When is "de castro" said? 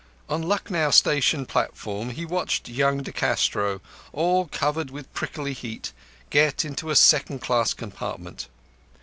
3.03-3.81